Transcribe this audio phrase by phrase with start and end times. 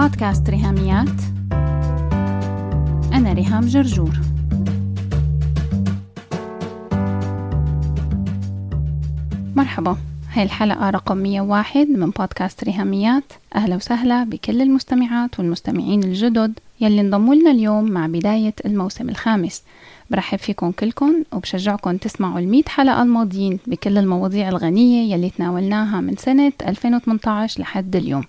[0.00, 1.20] بودكاست ريهاميات.
[3.12, 4.10] أنا ريهام جرجور.
[9.56, 9.96] مرحبا.
[10.32, 13.32] هاي الحلقة رقم 101 من بودكاست ريهاميات.
[13.54, 19.62] أهلا وسهلا بكل المستمعات والمستمعين الجدد يلي انضموا لنا اليوم مع بداية الموسم الخامس.
[20.10, 26.52] برحب فيكم كلكم وبشجعكم تسمعوا المية حلقة الماضيين بكل المواضيع الغنية يلي تناولناها من سنة
[26.66, 28.24] 2018 لحد اليوم.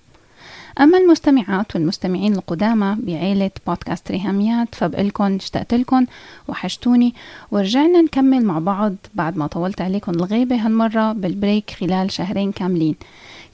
[0.79, 6.05] أما المستمعات والمستمعين القدامى بعيلة بودكاست ريهاميات فبقلكن اشتقت لكم
[6.47, 7.13] وحشتوني.
[7.51, 12.95] ورجعنا نكمل مع بعض بعد ما طولت عليكم الغيبة هالمرة بال break خلال شهرين كاملين.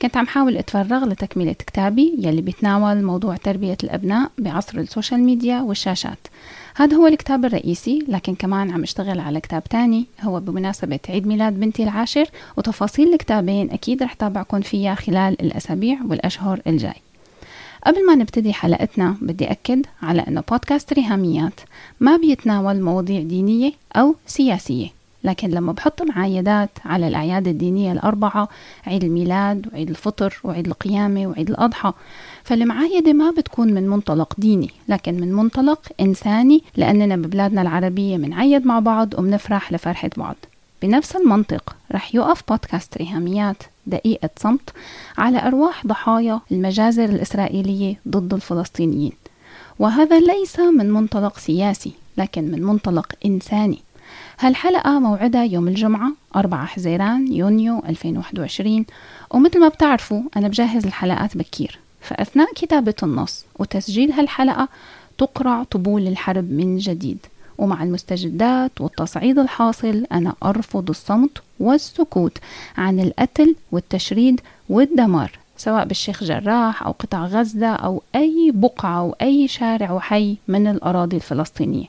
[0.02, 5.62] كنت عم حاول أتفرغ لتكملة كتابي يلي بيتناول موضوع تربية الأبناء بعصر ال social media
[5.62, 6.28] والشاشات.
[6.76, 11.60] هذا هو الكتاب الرئيسي لكن كمان عم اشتغل على كتاب تاني هو بمناسبة عيد ميلاد
[11.60, 12.26] بنتي العاشر
[12.58, 17.07] وتفاصيل الكتابين أكيد رح تابعكم فيها خلال الأسابيع والأشهر الجاي.
[17.88, 21.60] قبل ما نبتدي حلقتنا بدي أكد على أنه بودكاست ريهاميات
[22.00, 24.88] ما بيتناول مواضيع دينية أو سياسية
[25.24, 28.50] لكن لما بحط معايدات على الأعياد الدينية الأربعة
[28.88, 31.94] عيد الميلاد وعيد الفطر وعيد القيامة وعيد الأضحى
[32.44, 38.80] فالمعايدة ما بتكون من منطلق ديني لكن من منطلق إنساني لأننا ببلادنا العربية منعيد مع
[38.80, 40.36] بعض ومنفرح لفرحة بعض.
[40.82, 43.64] بنفس المنطق رح يقف بودكاست ريهاميات.
[43.88, 44.70] دقيقة صمت
[45.18, 49.12] على أرواح ضحايا المجازر الإسرائيلية ضد الفلسطينيين.
[49.80, 53.80] وهذا ليس من منطلق سياسي لكن من منطلق إنساني.
[54.40, 58.86] هالحلقة موعدها يوم الجمعة 4 حزيران يونيو 2021
[59.32, 61.80] ومثل ما بتعرفوا أنا بجهز الحلقات بكير.
[62.02, 64.70] فأثناء كتابة النص وتسجيل هالحلقة
[65.18, 67.18] تقرع طبول الحرب من جديد.
[67.58, 72.38] ومع المستجدات والتصعيد الحاصل أنا أرفض الصمت والسكوت
[72.78, 79.48] عن القتل والتشريد والدمار سواء بالشيخ جراح أو قطاع غزة أو أي بقعة أو أي
[79.48, 81.86] شارع وحي من الأراضي الفلسطينية.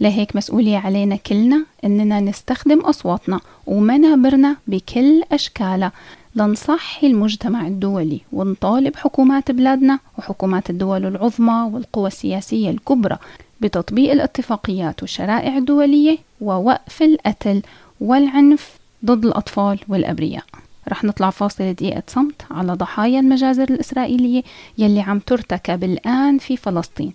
[0.00, 5.92] لهيك مسؤولية علينا كلنا إننا نستخدم أصواتنا ومنابرنا بكل أشكالها
[6.34, 13.18] لنصحي المجتمع الدولي ونطالب حكومات بلادنا وحكومات الدول العظمى والقوى السياسية الكبرى
[13.60, 17.62] بتطبيق الاتفاقيات والشرائع الدولية ووقف القتل
[18.00, 20.44] والعنف ضد الأطفال والأبرياء.
[20.88, 24.42] رح نطلع فاصل دقيقة صمت على ضحايا المجازر الإسرائيلية
[24.78, 27.12] يلي عم ترتكب الآن في فلسطين.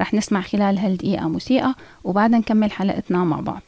[0.00, 3.62] رح نسمع خلال هالدقيقة موسيقى وبعدها نكمل حلقتنا مع بعض.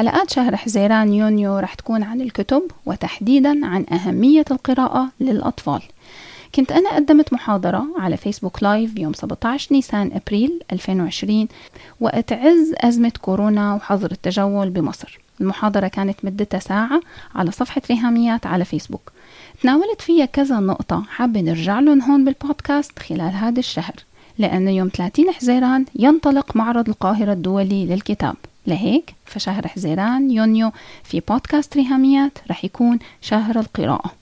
[0.00, 5.82] حلقات شهر حزيران يونيو رح تكون عن الكتب وتحديدا عن أهمية القراءة للأطفال.
[6.54, 11.48] كنت أنا قدمت محاضرة على فيسبوك لايف يوم 17 نيسان أبريل 2020
[12.00, 15.20] وقت عز أزمة كورونا وحظر التجول بمصر.
[15.40, 17.00] المحاضرة كانت مدتها ساعة
[17.34, 19.12] على صفحة ريهاميات على فيسبوك.
[19.62, 23.94] تناولت فيها كذا نقطة حابة نرجع لهم هون بالبودكاست خلال هذا الشهر
[24.38, 28.36] لأنه يوم 30 حزيران ينطلق معرض القاهرة الدولي للكتاب.
[28.70, 30.72] لهيك فشهر حزيران يونيو
[31.04, 34.12] في بودكاست ريهاميات رح يكون شهر القراءة.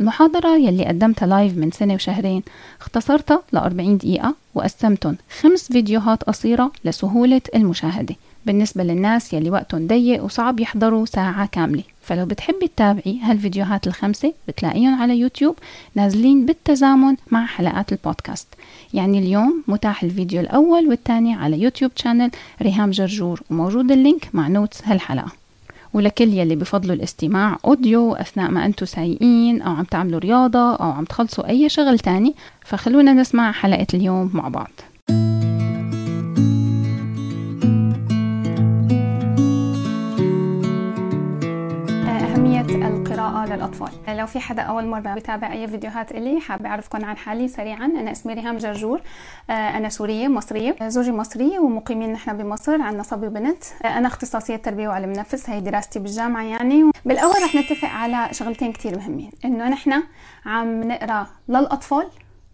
[0.00, 2.42] المحاضرة يلي قدمتها live من سنة وشهرين
[2.80, 8.14] اختصرتها ل 40 دقيقة وقسمتهم خمس فيديوهات قصيرة لسهولة المشاهدة.
[8.46, 11.82] بالنسبة للناس يلي وقتهم ضيق وصعب يحضروا ساعة كاملة.
[12.02, 15.56] فلو بتحبي تتابعي هالفيديوهات الخمسة بتلاقيهم على يوتيوب
[15.94, 18.46] نازلين بالتزامن مع حلقات البودكاست.
[18.94, 22.30] يعني اليوم متاح الفيديو الأول والثاني على يوتيوب channel
[22.62, 25.32] ريهام جرجور وموجود ال link مع notes هالحلقة.
[25.94, 31.04] ولكل يلي بفضلوا الاستماع audio أثناء ما أنتم سايقين أو عم تعملوا رياضة أو عم
[31.04, 32.34] تخلصوا أي شغل تاني
[32.64, 34.70] فخلونا نسمع حلقة اليوم مع بعض.
[43.44, 47.84] للأطفال لو في حدا أول مرة بتابع أي فيديوهات إلي حابة أعرفكم عن حالي سريعا.
[47.84, 49.00] أنا اسمي ريهام جرجور.
[49.50, 50.76] آه، أنا سورية مصرية.
[50.82, 53.64] زوجي مصري ومقيمين نحن بمصر عندنا صبي وبنت.
[53.84, 56.90] آه، أنا اختصاصية تربية وعلم نفس هي دراستي بالجامعة يعني.
[57.04, 59.30] بالأول رح نتفق على شغلتين كتير مهمين.
[59.44, 60.02] إنه نحن
[60.46, 62.08] عم نقرأ للأطفال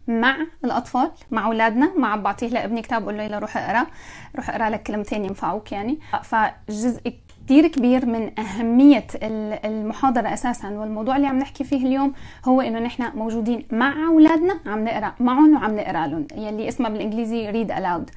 [0.09, 1.93] مع الأطفال مع أولادنا.
[1.97, 3.87] ما بعطيه لابني كتاب بقول له يلا روح اقرأ.
[4.37, 5.99] روح اقرأ لك كلمتين ينفعوك يعني.
[6.23, 7.13] فجزء
[7.47, 9.07] كثير كبير من أهمية
[9.65, 10.69] المحاضرة أساسا.
[10.69, 12.13] والموضوع اللي عم نحكي فيه اليوم
[12.45, 17.53] هو إنه نحن موجودين مع أولادنا عم نقرأ معهم وعم نقرأ لهم يلي اسمها بالإنجليزي
[17.53, 18.11] read aloud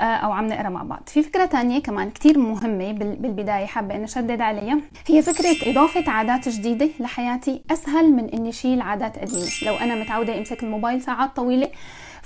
[0.00, 1.02] آه، أو عم نقرأ مع بعض.
[1.06, 4.78] في فكرة تانية كمان كتير مهمة بالبداية حابة إني أشدد عليها.
[5.06, 9.46] هي فكرة إضافة عادات جديدة لحياتي أسهل من إني شيل عادات قديمة.
[9.66, 11.68] لو أنا متعودة أمسك الموبايل ساعات طويلة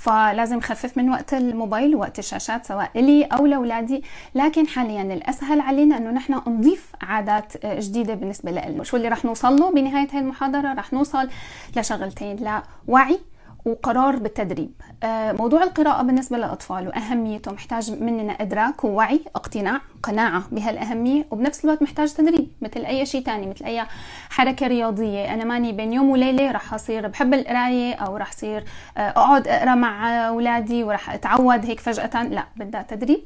[0.03, 4.03] فلازم خفف من وقت الموبايل ووقت الشاشات سواء لي أو لأولادي.
[4.35, 9.57] لكن حاليا الأسهل علينا إنه نحن نضيف عادات جديدة بالنسبة لنا شو اللي رح نوصل
[9.57, 11.29] له؟ بنهاية هذه المحاضرة رح نوصل
[11.77, 13.19] لشغلتين لوعي
[13.65, 14.71] وقرار بالتدريب.
[15.03, 21.83] آه، موضوع القراءة بالنسبة للأطفال وأهميته محتاج مننا إدراك ووعي اقتناع قناعة بهالأهمية وبنفس الوقت
[21.83, 23.87] محتاج تدريب مثل أي شيء تاني مثل أي
[24.31, 25.35] حركة رياضية.
[25.35, 28.65] أنا ماني بين يوم وليلة رح أصير بحب القراية أو رح أصير
[28.97, 32.23] آه، أقعد أقرأ مع أولادي ورح أتعود هيك فجأة.
[32.23, 33.21] لا بدها تدريب.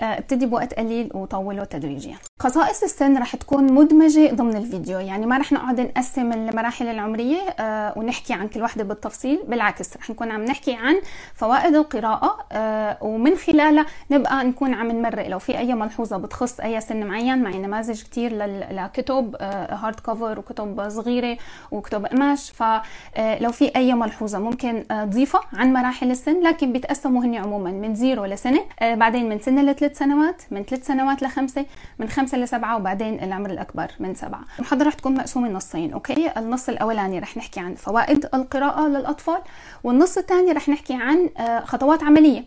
[0.00, 4.98] ابتدي بوقت قليل وطوله تدريجيا خصائص السن رح تكون مدمجة ضمن الفيديو.
[4.98, 9.38] يعني ما رح نقعد نقسم المراحل العمرية آه، ونحكي عن كل وحدة بالتفصيل.
[9.48, 11.00] بالعكس رح نكون عم نحكي عن
[11.34, 15.28] فوائد القراءة آه، ومن خلالها نبقى نكون عم نمرق.
[15.28, 18.32] لو في أي ملحوظة بتخص أي سن معين معي نماذج كتير
[18.70, 19.36] لكتب
[19.70, 21.38] hard cover وكتب صغيرة
[21.70, 22.50] وكتب قماش.
[22.50, 28.24] فلو في أي ملحوظة ممكن تضيفها عن مراحل السن لكن بيتقسموا هن عموما من zero
[28.24, 31.66] لسنة بعدين من سنة ثلاث سنوات من ثلاث سنوات لخمسة
[31.98, 34.44] من خمسة لسبعة وبعدين العمر الأكبر من سبعة.
[34.58, 39.38] المحاضرة رح تكون مقسومة نصين okay؟ النص الأولاني رح نحكي عن فوائد القراءة للأطفال
[39.84, 42.44] والنص الثاني رح نحكي عن آه، خطوات عملية.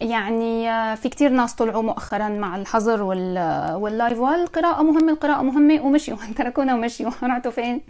[0.00, 5.86] يعني آه، في كتير ناس طلعوا مؤخرا مع الحظر وال live والقراءة مهمة القراءة مهمة
[5.86, 7.80] ومشيوا تركونا ومشيوا رحتوا فين؟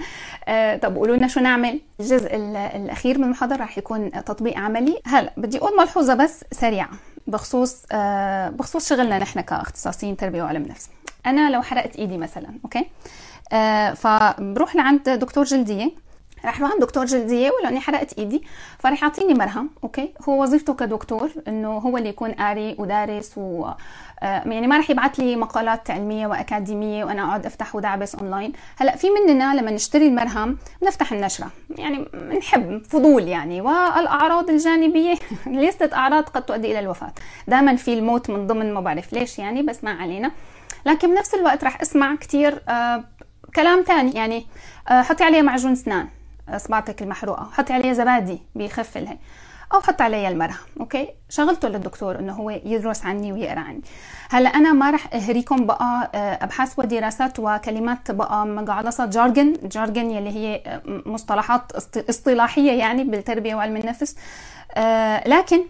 [0.49, 2.37] آه طب قولوا لنا شو نعمل؟ الجزء
[2.77, 5.01] الأخير من المحاضرة رح يكون تطبيق عملي.
[5.07, 6.91] هلا بدي أقول ملحوظة بس سريعة.
[7.29, 10.89] بخصوص آه بخصوص شغلنا نحن كاختصاصيين تربية وعلم نفس.
[11.27, 12.87] أنا لو حرقت إيدي مثلا okay؟
[13.53, 16.08] آه فبروح لعند دكتور جلدية.
[16.45, 18.43] رح أروح عند دكتور جلدية ولاني حرقت إيدي.
[18.79, 23.69] فرح يعطيني مرهم okay؟ هو وظيفته كدكتور إنه هو اللي يكون قاري ودارس و
[24.23, 28.53] آه، يعني ما رح يبعث لي مقالات علمية وأكاديمية وأنا أقعد أفتح ودعبس أونلاين.
[28.79, 31.51] هلأ في مننا لما نشتري المرهم بنفتح النشرة.
[31.79, 35.15] يعني بنحب فضول يعني والأعراض الجانبية
[35.47, 37.13] ليست أعراض قد تؤدي إلى الوفاة.
[37.49, 40.31] دائما في الموت من ضمن ما بعرف ليش يعني؟ بس ما علينا.
[40.87, 43.05] لكن بنفس الوقت رح أسمع كثير آه
[43.57, 44.13] كلام تاني.
[44.13, 44.47] يعني
[44.89, 46.09] آه حطي عليه معجون اسنان
[46.57, 47.51] اصبعتك المحروقة.
[47.53, 49.19] حطي عليها زبادي بيخف لها
[49.75, 53.83] أو حط عليها المرهم أوكي؟ شغلته للدكتور إنه هو يدرس عني ويقرأ عني.
[54.31, 60.31] هلا أنا ما رح أهريكم بقى آه، أبحاث ودراسات وكلمات بقى مجعلصه جارجن جارجن يلي
[60.31, 61.73] هي آه، مصطلحات
[62.11, 64.17] اصطلاحية يعني بالتربية وعلم النفس.
[64.75, 65.61] آه، لكن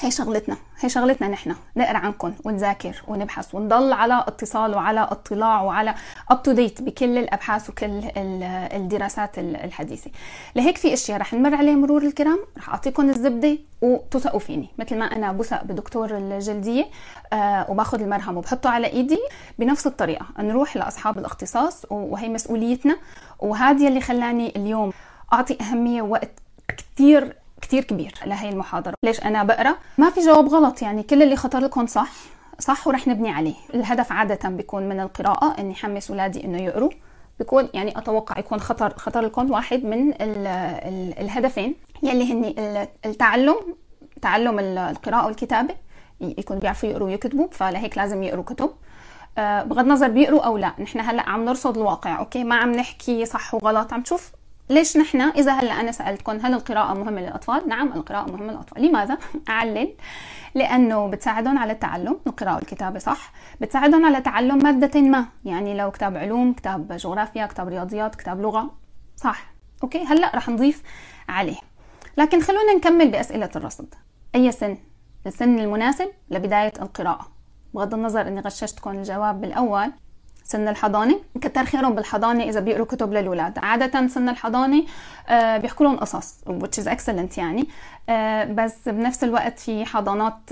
[0.00, 1.54] هي شغلتنا هي شغلتنا نحن.
[1.76, 5.94] نقرأ عنكم ونذاكر ونبحث ونضل على اتصال وعلى اطلاع وعلى
[6.30, 10.10] up to date بكل الأبحاث وكل الدراسات الحديثة.
[10.56, 12.38] لهيك في أشياء رح نمر عليها مرور الكرام.
[12.58, 14.68] رح اعطيكم الزبدة وتثقوا فيني.
[14.78, 16.86] مثل ما أنا بثق بدكتور الجلدية
[17.32, 19.18] آه وباخذ المرهم وبحطه على إيدي
[19.58, 20.26] بنفس الطريقة.
[20.38, 22.96] نروح لأصحاب الاختصاص وهي مسؤوليتنا.
[23.38, 24.92] وهذه اللي خلاني اليوم
[25.32, 26.30] أعطي أهمية وقت
[26.68, 28.94] كثير كتير كبير لهي المحاضرة.
[29.04, 32.12] ليش أنا بقرأ؟ ما في جواب غلط يعني كل اللي خطر لكم صح.
[32.60, 33.54] صح ورح نبني عليه.
[33.74, 36.90] الهدف عادة بيكون من القراءة إني حمس أولادي إنه يقروا.
[37.38, 43.56] بيكون يعني أتوقع يكون خطر خطر لكم واحد من ال ال الهدفين يلي هن التعلم
[44.22, 45.74] تعلم القراءة والكتابة.
[46.20, 48.70] يكون بيعرفوا يقروا ويكتبوا فلهيك لازم يقروا كتب.
[49.38, 53.26] آه، بغض النظر بيقروا أو لا نحن هلأ عم نرصد الواقع أوكي؟ ما عم نحكي
[53.26, 54.32] صح وغلط عم تشوف
[54.70, 58.82] ليش نحن؟ إذا هلا أنا سالتكم هل القراءة مهمة للأطفال؟ نعم القراءة مهمة للأطفال.
[58.82, 59.94] لماذا؟ أعلل.
[60.54, 62.20] لأنه بتساعدهم على التعلم.
[62.26, 63.32] القراءة والكتابة صح.
[63.60, 65.26] بتساعدهم على تعلم مادة ما.
[65.44, 68.70] يعني لو كتاب علوم كتاب جغرافيا كتاب رياضيات كتاب لغة.
[69.16, 69.52] صح.
[69.82, 70.82] أوكي؟ هلا رح نضيف
[71.28, 71.56] عليه.
[72.18, 73.94] لكن خلونا نكمل بأسئلة الرصد.
[74.34, 74.78] أي سن؟
[75.26, 77.32] السن المناسب لبداية القراءة.
[77.74, 79.92] بغض النظر إني غششتكم الجواب بالأول.
[80.50, 84.84] سن الحضانة كتر خيرهم بالحضانة إذا بيقروا كتب للاولاد عادة سن الحضانة
[85.28, 87.68] آه، بيحكوا لهم قصص which is excellent يعني.
[88.08, 90.50] آه، بس بنفس الوقت في حضانات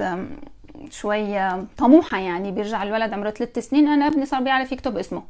[0.91, 2.53] شوي طموحة يعني.
[2.53, 5.23] بيرجع الولد عمره ثلاث سنين أنا ابني صار بيعرف يكتب اسمه.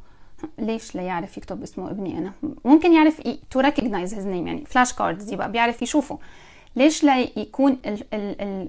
[0.59, 2.31] ليش لا يعرف يكتب اسمه ابني أنا؟
[2.65, 3.21] ممكن يعرف
[3.51, 4.65] to recognize his name يعني.
[4.65, 6.19] flash cards يبقى بيعرف يشوفه.
[6.75, 7.77] ليش لا يكون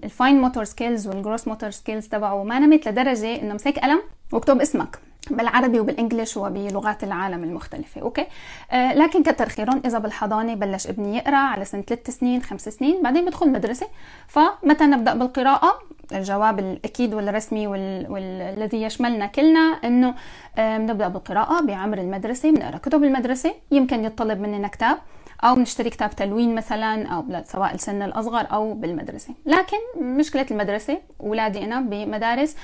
[0.04, 4.02] ال fine motor skills وال gross motor skills تبعه ما نمت لدرجة إنه مسك قلم
[4.32, 4.98] واكتب اسمك؟
[5.30, 8.00] بالعربي وبال English وبلغات العالم المختلفة.
[8.00, 8.26] okay؟
[8.70, 13.02] آه لكن كتر خيرهم إذا بالحضانة بلش ابني يقرأ على سنة ثلاث سنين خمس سنين
[13.02, 13.86] بعدين بدخل مدرسة.
[14.28, 15.78] فمتى نبدأ بالقراءة؟
[16.12, 20.14] الجواب الأكيد والرسمي والذي يشملنا كلنا إنه
[20.58, 23.54] آه نبدا بالقراءة بعمر المدرسة بنقرأ كتب المدرسة.
[23.70, 24.98] يمكن يطلب مننا كتاب
[25.44, 29.34] أو بنشتري كتاب تلوين مثلا أو سواء السن الأصغر أو بالمدرسة.
[29.46, 32.56] لكن مشكلة المدرسة اولادي أنا بمدارس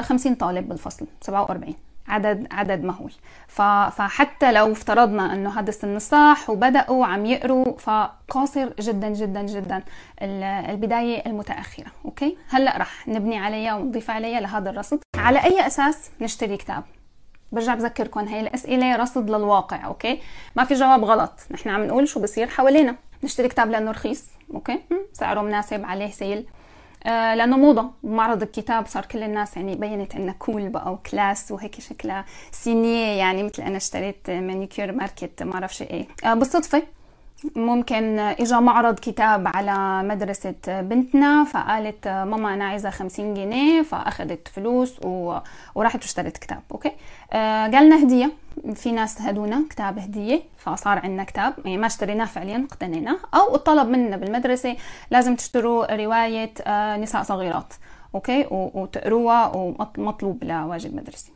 [0.00, 1.74] 50 آه، طالب بالفصل 47
[2.08, 3.12] عدد عدد مهول.
[3.90, 9.82] فحتى لو افترضنا إنه هذا السن الصح وبدأوا عم يقروا فقاصر جدا جدا جدا
[10.22, 11.86] البداية المتأخرة.
[12.04, 15.00] okay؟ هلأ رح نبني عليها ونضيف عليها لهذا الرصد.
[15.16, 16.84] على أي أساس نشتري كتاب؟
[17.52, 19.86] برجع بذكركم هي الأسئلة رصد للواقع.
[19.86, 20.20] okay؟
[20.56, 21.32] ما في جواب غلط.
[21.50, 22.96] نحن عم نقول شو بصير حوالينا.
[23.24, 24.24] نشتري كتاب لأنه رخيص.
[24.54, 24.80] okay؟
[25.12, 26.46] سعره مناسب عليه sale.
[27.06, 27.90] لأنه موضة.
[28.02, 33.06] معرض الكتاب صار كل الناس يعني بينت انها cool بقى و class وهيك شكلها سينية
[33.18, 36.06] يعني مثل أنا اشتريت مانيكير market ما بعرف إيه.
[36.24, 36.82] آه بالصدفة
[37.56, 45.00] ممكن اجى معرض كتاب على مدرسة بنتنا فقالت ماما أنا عايزة خمسين جنيه فاخذت فلوس
[45.04, 45.38] و...
[45.74, 46.92] وراحت واشترت كتاب okay؟
[47.32, 48.32] آه قالنا هدية.
[48.74, 51.54] في ناس هدونا كتاب هدية فصار عندنا كتاب.
[51.64, 53.16] يعني ما اشتريناه فعليا اقتنيناه.
[53.34, 54.76] أو الطلب منا بالمدرسة
[55.10, 57.74] لازم تشتروا رواية آه نساء صغيرات
[58.14, 61.32] أوكي؟ وتقروها ومطلوب لواجب مدرسي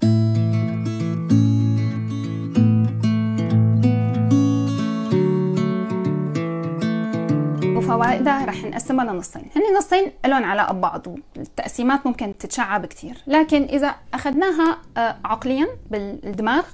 [7.87, 9.43] وفوائدها رح نقسمها لنصين.
[9.57, 16.65] هن نصين لهم علاقة ببعض والتقسيمات ممكن تتشعب كثير لكن إذا أخذناها آه، عقليا بالدماغ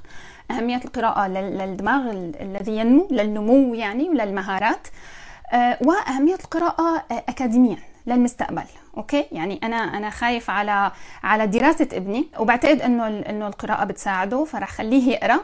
[0.51, 4.89] أهمية القراءة للدماغ الذي ينمو للنمو يعني وللمهارات
[5.53, 8.65] آه، وأهمية القراءة آه، أكاديميا للمستقبل.
[8.97, 10.93] okay؟ يعني أنا أنا خايف على
[11.23, 15.41] على دراسة ابني وبعتقد إنه إنه القراءة بتساعده فرح خليه يقرأ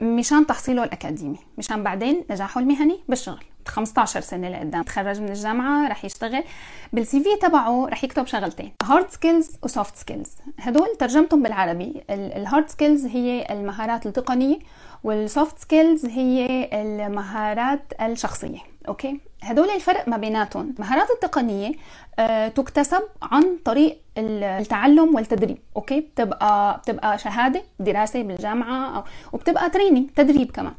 [0.00, 3.44] مشان تحصيله الأكاديمي مشان بعدين نجاحه المهني بالشغل.
[3.68, 4.82] 15 سنة لقدام.
[4.82, 6.44] تخرج من الجامعة رح يشتغل
[6.92, 8.72] بال CV تبعه رح يكتب شغلتين.
[8.82, 12.02] hard skills و soft skills هدول ترجمتهم بالعربي.
[12.10, 14.58] ال hard skills هي المهارات التقنية
[15.04, 18.58] وال soft skills هي المهارات الشخصية.
[18.88, 20.74] okay؟ هدول الفرق ما بيناتهم.
[20.78, 21.72] المهارات التقنية
[22.18, 25.58] أه تكتسب عن طريق التعلم والتدريب.
[25.76, 30.74] okay؟ بتبقى بتبقى شهادة دراسة بالجامعة أو وبتبقى training تدريب كمان.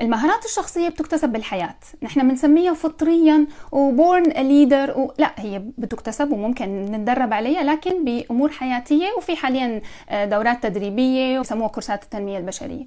[0.00, 1.74] المهارات الشخصية بتكتسب بالحياة.
[2.02, 5.12] نحن بنسميها فطريا و born leader و...
[5.18, 11.68] لا هي بتكتسب وممكن نتدرب عليها لكن بأمور حياتية وفي حاليا آه، دورات تدريبية وسموها
[11.68, 12.86] كورسات التنمية البشرية.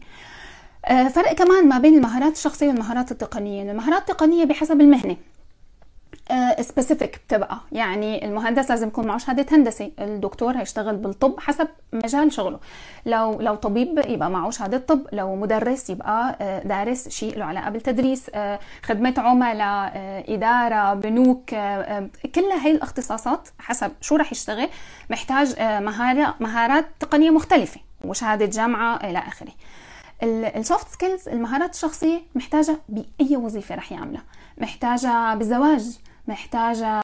[0.85, 3.71] آه، فرق كمان ما بين المهارات الشخصية والمهارات التقنية.
[3.71, 5.15] المهارات التقنية بحسب المهنة.
[6.61, 7.59] سبيسيفيك آه، بتبقى.
[7.71, 12.59] يعني المهندس لازم يكون معه شهادة هندسه الدكتور هيشتغل بالطب حسب مجال شغله.
[13.05, 15.07] لو لو طبيب يبقى معه شهادة طب.
[15.11, 19.91] لو مدرس يبقى آه، دارس شيء له علاقة بالتدريس آه، خدمة عملاء
[20.33, 21.49] إدارة بنوك
[22.35, 24.69] كلها هي الاختصاصات حسب شو رح يشتغل
[25.09, 29.51] محتاج مهارة مهارات تقنية مختلفة وشهادة جامعة إلى آخره.
[30.23, 34.23] ال soft skills المهارات الشخصية محتاجة بأي وظيفة رح يعملها.
[34.57, 35.97] محتاجة بالزواج.
[36.29, 37.01] محتاجة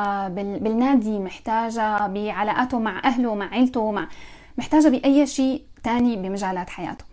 [0.58, 4.08] بالنادي محتاجة بعلاقاته مع أهله مع عيلته مع
[4.58, 7.06] محتاجة بأي شيء تاني بمجالات حياته.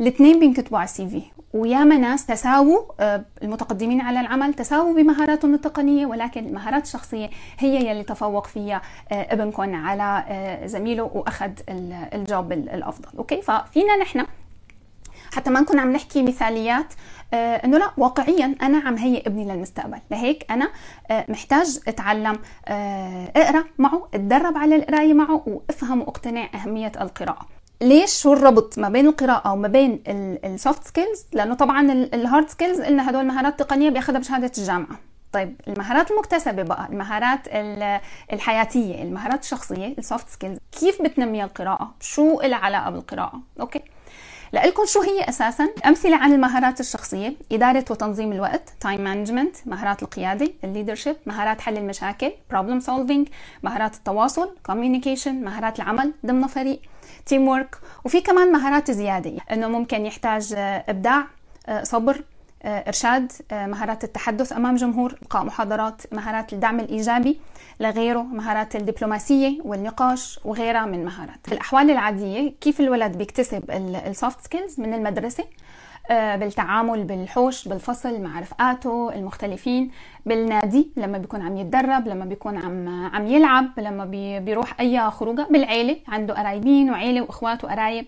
[0.00, 1.22] الاثنين بينكتبوا على ال CV.
[1.54, 8.02] وياما ناس تساووا آه، المتقدمين على العمل تساووا بمهاراتهم التقنية ولكن المهارات الشخصية هي يلي
[8.02, 11.50] تفوق فيها آه، ابنكم على آه، زميله وأخذ
[12.14, 13.18] ال job الأفضل.
[13.18, 14.26] okay؟ ففينا نحن
[15.34, 16.94] حتى ما نكون عم نحكي مثاليات
[17.34, 19.98] آه إنه لا واقعيا أنا عم هيئ ابني للمستقبل.
[20.10, 20.68] لهيك أنا
[21.10, 27.46] آه محتاج أتعلم آه أقرأ معه أتدرب على القراية معه وأفهم وأقتنع أهمية القراءة.
[27.82, 30.02] ليش شو الربط ما بين القراءة وما بين
[30.44, 34.98] ال soft skills لأنه طبعا ال hard skills قلنا هدول مهارات تقنية بياخذها بشهادة الجامعة.
[35.32, 37.40] طيب المهارات المكتسبة بقى المهارات
[38.32, 43.80] الحياتية المهارات الشخصية ال soft skills كيف بتنمي القراءة؟ شو العلاقة بالقراءة؟ okay.
[44.52, 45.68] لكم شو هي أساسا.
[45.86, 51.76] أمثلة عن المهارات الشخصية إدارة وتنظيم الوقت time management مهارات القيادة ال leadership مهارات حل
[51.78, 53.28] المشاكل problem solving
[53.62, 56.80] مهارات التواصل communication مهارات العمل ضمن فريق
[57.26, 59.36] teamwork وفي كمان مهارات زيادة.
[59.52, 61.26] إنه ممكن يحتاج إبداع
[61.82, 62.24] صبر
[62.64, 67.40] إرشاد مهارات التحدث أمام جمهور إلقاء محاضرات مهارات الدعم الإيجابي
[67.80, 71.38] لغيره مهارات الدبلوماسية والنقاش وغيرها من مهارات.
[71.52, 73.70] الأحوال العادية كيف الولد بيكتسب
[74.06, 75.44] ال soft skills من المدرسة؟
[76.10, 79.90] آه، بالتعامل بالحوش بالفصل مع رفقاته المختلفين
[80.26, 85.46] بالنادي لما بيكون عم يتدرب لما بيكون عم عم يلعب لما بي بيروح أي خروجة
[85.50, 88.06] بالعيلة عنده قرايبين وعيلة وإخوات وقرايب.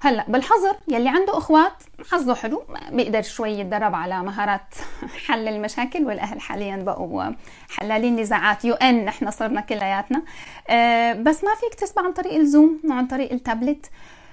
[0.00, 4.74] هلا بالحظر يلي عنده أخوات حظه حلو بيقدر شوي يتدرب على مهارات
[5.26, 7.32] حل المشاكل والأهل حاليا بقوا
[7.70, 8.64] حلالين نزاعات.
[8.64, 10.22] يو إن نحن صرنا كلياتنا.
[10.68, 13.86] آه، بس ما فيك تسمع عن طريق الزوم وعن طريق التابلت.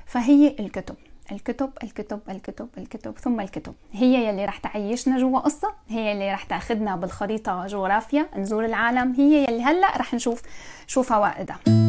[0.06, 0.96] فهي الكتب
[1.32, 3.74] الكتب الكتب الكتب الكتب ثم الكتب.
[3.92, 9.14] هي يلي رح تعيشنا جوا قصة هي يلي رح تاخدنا بالخريطة جغرافيا نزور العالم.
[9.18, 10.42] هي يلي هلأ رح نشوف
[10.88, 11.85] شو فوائدها.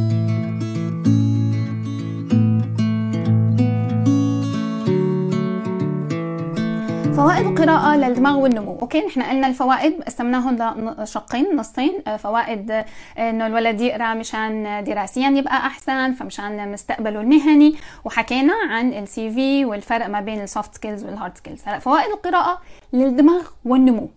[7.27, 8.79] فوائد القراءة للدماغ والنمو.
[8.83, 10.57] okay نحن قلنا الفوائد قسمناهم
[10.99, 12.03] لشقين نصين.
[12.07, 12.85] آه، فوائد آه،
[13.19, 17.77] إنه الولد يقرأ مشان دراسيا يبقى أحسن فمشان مستقبله المهني.
[18.05, 22.11] وحكينا عن ال CV والفرق ما بين ال soft skills وال hard skills هلا فوائد
[22.11, 22.61] القراءة
[22.93, 24.11] للدماغ والنمو.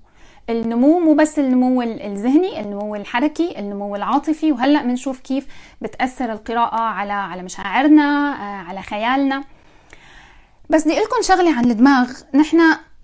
[0.50, 4.52] النمو مو بس النمو الذهني النمو الحركي النمو العاطفي.
[4.52, 5.48] وهلأ بنشوف كيف
[5.82, 9.44] بتأثر القراءة على على مشاعرنا آه، على خيالنا.
[10.70, 12.12] بس بدي لكم شغلة عن الدماغ.
[12.34, 12.60] نحن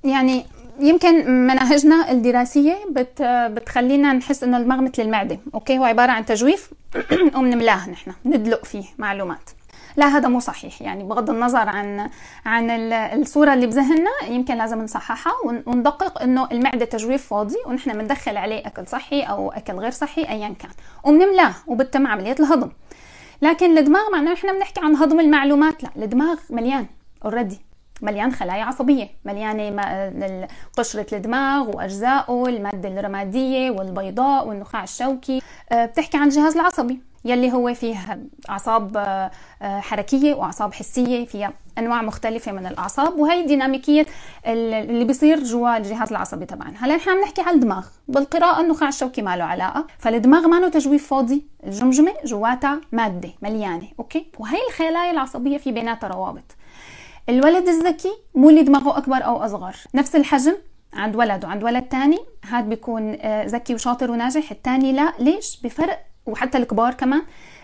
[0.06, 0.46] يعني
[0.80, 6.72] يمكن مناهجنا الدراسية بت بتخلينا نحس إنه الدماغ مثل المعده أوكي هو عبارة عن تجويف
[7.36, 9.50] وبنملاه نحن ندلق فيه معلومات.
[9.98, 10.82] لا هذا مو صحيح.
[10.82, 12.10] يعني بغض النظر عن
[12.46, 15.34] عن الصورة اللي بذهننا يمكن لازم نصححها
[15.66, 20.56] وندقق إنه المعدة تجويف فاضي ونحن بندخل عليه أكل صحي أو أكل غير صحي ايا
[20.60, 20.72] كان.
[21.04, 22.70] وبنملاه وبتم عملية الهضم.
[23.42, 25.84] لكن الدماغ معناه نحن بنحكي عن هضم المعلومات.
[25.84, 26.86] لا الدماغ مليان
[27.26, 27.65] already
[28.02, 30.48] مليان خلايا عصبية مليانة
[30.78, 35.42] قشرة الدماغ وأجزائه المادة الرمادية والبيضاء والنخاع الشوكي.
[35.72, 41.54] آه، بتحكي عن الجهاز العصبي يلي هو فيه أعصاب آه، آه، حركية وأعصاب حسية فيها
[41.78, 44.06] أنواع مختلفة من الأعصاب وهي ديناميكية
[44.46, 46.86] اللي بيصير جوا الجهاز العصبي تبعنا.
[46.86, 47.86] هلأ نحن عم نحكي عن الدماغ.
[48.08, 53.88] بالقراءة النخاع الشوكي ما له علاقة فالدماغ ما له تجويف فاضي الجمجمة جواتها مادة مليانة
[54.00, 56.56] أوكي؟ وهي الخلايا العصبية في بيناتها روابط.
[57.30, 59.76] الولد الذكي مو اللي دماغه أكبر أو أصغر.
[59.96, 60.56] نفس الحجم
[60.94, 62.18] عند ولد وعند ولد تاني.
[62.46, 64.52] هاد بيكون آه، ذكي وشاطر وناجح.
[64.52, 65.14] التاني لا.
[65.20, 67.22] ليش؟ بفرق وحتى الكبار كمان.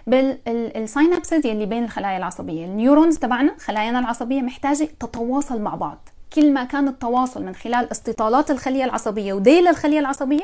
[0.08, 2.65] بال synapses يلي بين الخلايا العصبية.
[2.65, 6.10] ال neurons تبعنا خلايانا العصبية محتاجة تتواصل مع بعض.
[6.34, 10.43] كل ما كان التواصل من خلال استطالات الخلية العصبية وديل الخلية العصبية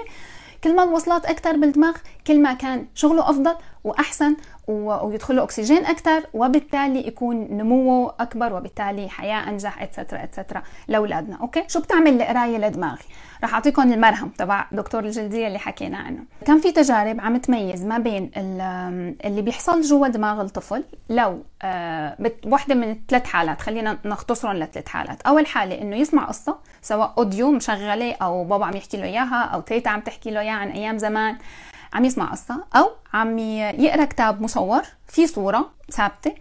[0.64, 1.96] كل ما الوصلات أكثر بالدماغ
[2.28, 4.36] كل ما كان شغله أفضل وأحسن
[4.68, 11.38] ويدخل له أكسجين أكثر وبالتالي يكون نموه أكبر وبالتالي حياة أنجح etcetera etcetera لأولادنا.
[11.42, 13.06] أوكي؟ شو بتعمل القرايه لدماغي؟
[13.44, 16.24] رح اعطيكم المرهم تبع دكتور الجلدية اللي حكينا عنه.
[16.46, 18.32] كان في تجارب عم تميز ما بين
[19.26, 25.22] اللي بيحصل جوا دماغ الطفل لو آه، وحدة من ثلاث حالات خلينا نختصرهم لثلاث حالات.
[25.22, 29.62] أول حالة إنه يسمع قصة سواء audio مشغلة أو بابا عم يحكي له إياها أو
[29.62, 31.38] تيتا عم تحكي له إياها عن أيام زمان.
[31.94, 36.34] عم يسمع قصة أو عم يقرأ كتاب مصور في صورة ثابتة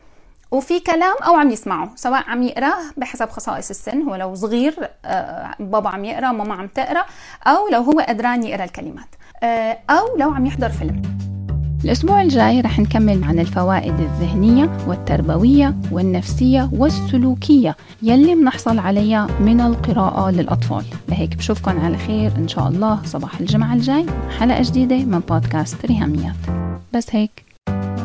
[0.50, 5.54] وفي كلام أو عم يسمعه سواء عم يقرأه بحسب خصائص السن هو لو صغير آه،
[5.58, 7.04] بابا عم يقرأ ماما عم تقرأ
[7.46, 9.08] أو لو هو قدران يقرأ الكلمات
[9.42, 11.25] آه، أو لو عم يحضر فيلم.
[11.86, 20.30] الأسبوع الجاي رح نكمل عن الفوائد الذهنية والتربوية والنفسية والسلوكية يلي بنحصل عليها من القراءة
[20.30, 20.84] للأطفال.
[21.08, 24.06] لهيك بشوفكن على خير إن شاء الله صباح الجمعة الجاي
[24.38, 26.36] حلقة جديدة من بودكاست ريهاميات.
[26.94, 27.45] بس هيك.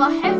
[0.00, 0.39] I head